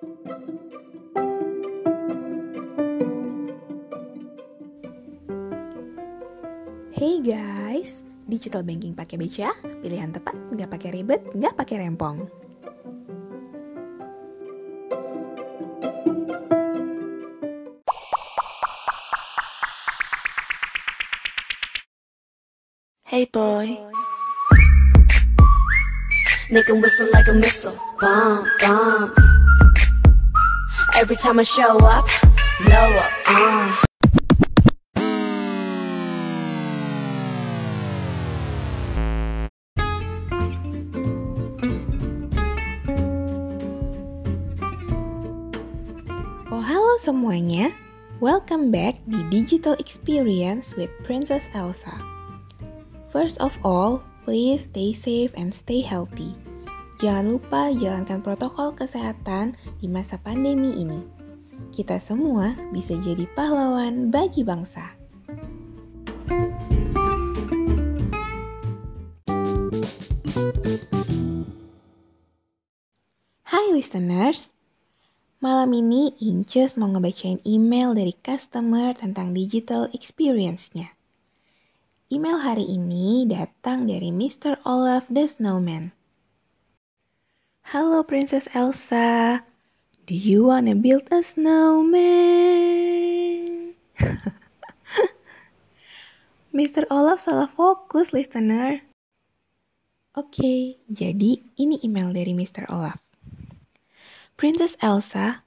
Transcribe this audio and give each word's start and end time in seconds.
Hey 0.00 0.08
guys, 7.20 8.00
digital 8.24 8.64
banking 8.64 8.96
pakai 8.96 9.20
BCA, 9.20 9.52
pilihan 9.84 10.08
tepat, 10.08 10.40
nggak 10.56 10.72
pakai 10.72 10.96
ribet, 10.96 11.20
nggak 11.36 11.52
pakai 11.52 11.84
rempong. 11.84 12.32
Hey 23.04 23.28
boy. 23.28 23.76
Make 26.48 26.72
him 26.72 26.80
whistle 26.80 27.12
like 27.12 27.28
a 27.28 27.36
missile. 27.36 27.76
Bomb, 28.00 28.48
bomb. 28.64 29.29
Every 30.96 31.16
time 31.16 31.38
I 31.38 31.44
show 31.44 31.78
up, 31.78 32.08
blow 32.64 32.74
up. 32.74 33.12
Uh. 33.26 33.76
Oh 46.50 46.60
halo 46.60 46.98
semuanya, 46.98 47.70
welcome 48.18 48.70
back 48.70 48.98
di 49.06 49.22
Digital 49.30 49.78
Experience 49.78 50.74
with 50.76 50.90
Princess 51.06 51.46
Elsa. 51.54 51.94
First 53.14 53.38
of 53.38 53.54
all, 53.62 54.02
please 54.26 54.66
stay 54.66 54.92
safe 54.92 55.30
and 55.38 55.54
stay 55.54 55.80
healthy. 55.80 56.34
Jangan 57.00 57.32
lupa 57.32 57.72
jalankan 57.72 58.20
protokol 58.20 58.76
kesehatan 58.76 59.56
di 59.80 59.88
masa 59.88 60.20
pandemi 60.20 60.84
ini. 60.84 61.00
Kita 61.72 61.96
semua 61.96 62.52
bisa 62.76 62.92
jadi 63.00 63.24
pahlawan 63.32 64.12
bagi 64.12 64.44
bangsa. 64.44 64.92
Hai 73.48 73.66
listeners, 73.72 74.52
Malam 75.40 75.72
ini 75.72 76.12
Inces 76.20 76.76
mau 76.76 76.92
ngebacain 76.92 77.40
email 77.48 77.96
dari 77.96 78.12
customer 78.12 78.92
tentang 78.92 79.32
digital 79.32 79.88
experience-nya. 79.96 80.92
Email 82.12 82.44
hari 82.44 82.68
ini 82.68 83.24
datang 83.24 83.88
dari 83.88 84.12
Mr. 84.12 84.60
Olaf 84.68 85.08
the 85.08 85.24
Snowman. 85.24 85.96
Halo 87.70 88.02
Princess 88.02 88.50
Elsa, 88.50 89.46
do 90.02 90.10
you 90.10 90.50
wanna 90.50 90.74
build 90.74 91.06
a 91.14 91.22
snowman? 91.22 92.02
Mr. 96.58 96.82
Olaf 96.90 97.22
salah 97.22 97.46
fokus 97.46 98.10
listener. 98.10 98.82
Oke, 100.18 100.82
jadi 100.90 101.46
ini 101.62 101.78
email 101.86 102.10
dari 102.10 102.34
Mr. 102.34 102.66
Olaf. 102.74 102.98
Princess 104.34 104.74
Elsa, 104.82 105.46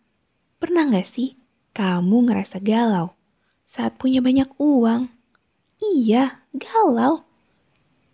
pernah 0.64 0.88
nggak 0.88 1.12
sih 1.12 1.36
kamu 1.76 2.32
ngerasa 2.32 2.64
galau 2.64 3.20
saat 3.68 4.00
punya 4.00 4.24
banyak 4.24 4.48
uang? 4.64 5.12
Iya, 5.84 6.40
galau. 6.56 7.28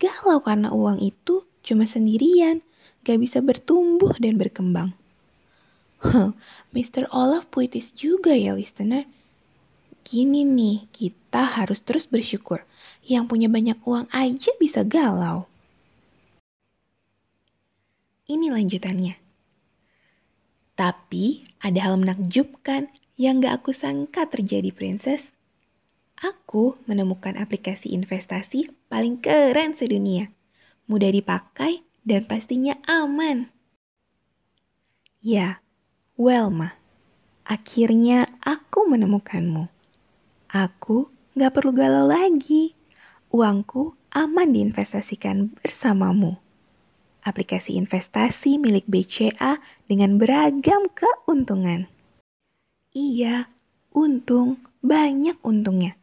Galau 0.02 0.42
karena 0.42 0.74
uang 0.74 0.98
itu 0.98 1.46
cuma 1.62 1.86
sendirian, 1.86 2.66
gak 3.04 3.20
bisa 3.20 3.40
bertumbuh 3.40 4.16
dan 4.20 4.36
berkembang. 4.36 4.96
Huh, 6.00 6.32
Mr. 6.72 7.12
Olaf 7.12 7.52
puitis 7.52 7.92
juga 7.92 8.32
ya 8.32 8.56
listener. 8.56 9.04
Gini 10.08 10.48
nih, 10.48 10.88
kita 10.96 11.60
harus 11.60 11.84
terus 11.84 12.08
bersyukur. 12.08 12.64
Yang 13.04 13.26
punya 13.28 13.48
banyak 13.52 13.78
uang 13.84 14.08
aja 14.16 14.52
bisa 14.58 14.88
galau. 14.88 15.46
Ini 18.30 18.48
lanjutannya. 18.48 19.20
Tapi 20.80 21.50
ada 21.60 21.92
hal 21.92 22.00
menakjubkan 22.00 22.88
yang 23.20 23.44
gak 23.44 23.66
aku 23.66 23.76
sangka 23.76 24.32
terjadi, 24.32 24.72
Princess. 24.72 25.28
Aku 26.20 26.80
menemukan 26.88 27.36
aplikasi 27.36 27.92
investasi 27.92 28.72
paling 28.88 29.20
keren 29.20 29.76
sedunia. 29.76 30.32
Mudah 30.88 31.12
dipakai 31.12 31.84
dan 32.10 32.26
pastinya 32.26 32.74
aman. 32.90 33.54
Ya, 35.22 35.62
Welma. 36.18 36.74
Akhirnya 37.46 38.26
aku 38.42 38.90
menemukanmu. 38.90 39.70
Aku 40.50 41.14
gak 41.38 41.54
perlu 41.54 41.72
galau 41.78 42.10
lagi. 42.10 42.74
Uangku 43.30 43.94
aman 44.10 44.50
diinvestasikan 44.50 45.54
bersamamu 45.54 46.42
aplikasi 47.24 47.76
investasi 47.76 48.58
milik 48.58 48.88
BCA 48.88 49.60
dengan 49.86 50.18
beragam 50.18 50.88
keuntungan. 50.92 51.86
Iya, 52.90 53.52
untung, 53.94 54.64
banyak 54.82 55.38
untungnya. 55.46 55.94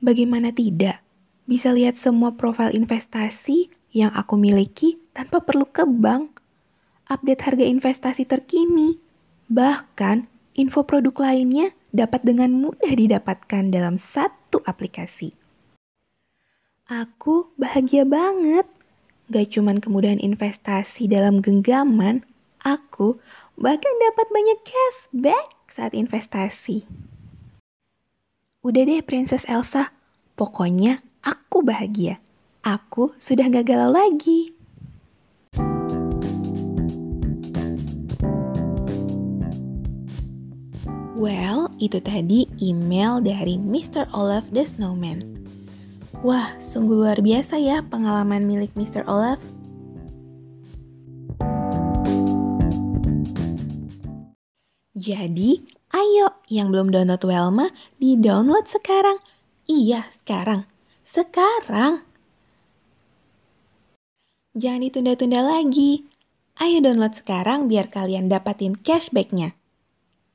Bagaimana 0.00 0.52
tidak? 0.52 1.00
Bisa 1.48 1.74
lihat 1.74 1.98
semua 1.98 2.36
profil 2.36 2.70
investasi 2.76 3.72
yang 3.90 4.14
aku 4.14 4.38
miliki 4.38 4.98
tanpa 5.14 5.42
perlu 5.42 5.66
ke 5.66 5.86
bank. 5.86 6.38
Update 7.10 7.42
harga 7.42 7.64
investasi 7.66 8.22
terkini. 8.26 9.02
Bahkan, 9.50 10.30
info 10.54 10.86
produk 10.86 11.26
lainnya 11.26 11.74
dapat 11.90 12.22
dengan 12.22 12.54
mudah 12.54 12.94
didapatkan 12.94 13.70
dalam 13.74 13.98
satu 13.98 14.62
aplikasi. 14.62 15.34
Aku 16.86 17.50
bahagia 17.58 18.06
banget 18.06 18.66
Gak 19.30 19.54
cuman 19.54 19.78
kemudahan 19.78 20.18
investasi 20.18 21.06
dalam 21.06 21.38
genggaman, 21.38 22.26
aku 22.66 23.22
bahkan 23.54 23.94
dapat 24.10 24.26
banyak 24.26 24.58
cashback 24.66 25.54
saat 25.70 25.94
investasi. 25.94 26.82
Udah 28.66 28.82
deh 28.82 28.98
Princess 29.06 29.46
Elsa, 29.46 29.94
pokoknya 30.34 30.98
aku 31.22 31.62
bahagia. 31.62 32.18
Aku 32.60 33.16
sudah 33.16 33.48
gak 33.48 33.72
galau 33.72 33.88
lagi. 33.88 34.52
Well, 41.16 41.72
itu 41.80 42.00
tadi 42.04 42.44
email 42.60 43.24
dari 43.24 43.56
Mr. 43.56 44.08
Olaf 44.12 44.44
the 44.52 44.68
Snowman. 44.68 45.24
Wah, 46.20 46.52
sungguh 46.60 47.00
luar 47.00 47.24
biasa 47.24 47.56
ya 47.56 47.80
pengalaman 47.80 48.44
milik 48.44 48.72
Mr. 48.76 49.08
Olaf. 49.08 49.40
Jadi, 55.00 55.64
ayo 55.96 56.28
yang 56.52 56.68
belum 56.68 56.92
download 56.92 57.24
Welma, 57.24 57.72
di-download 57.96 58.68
sekarang. 58.68 59.16
Iya, 59.64 60.12
sekarang. 60.12 60.68
Sekarang. 61.08 62.09
Jangan 64.58 64.82
ditunda-tunda 64.82 65.40
lagi. 65.46 66.10
Ayo 66.58 66.82
download 66.82 67.14
sekarang 67.14 67.70
biar 67.70 67.88
kalian 67.88 68.26
dapatin 68.26 68.74
cashbacknya. 68.74 69.54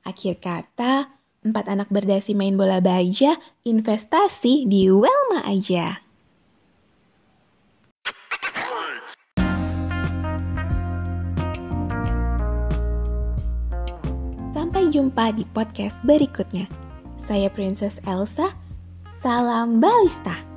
Akhir 0.02 0.40
kata, 0.40 1.16
Empat 1.46 1.70
anak 1.70 1.94
berdasi 1.94 2.34
main 2.34 2.58
bola 2.58 2.82
baja, 2.82 3.38
investasi 3.62 4.66
di 4.66 4.90
Welma 4.90 5.46
aja. 5.46 6.02
Sampai 14.50 14.90
jumpa 14.90 15.38
di 15.38 15.46
podcast 15.54 15.94
berikutnya. 16.02 16.66
Saya 17.30 17.46
Princess 17.46 17.94
Elsa. 18.02 18.50
Salam 19.22 19.78
balista. 19.78 20.55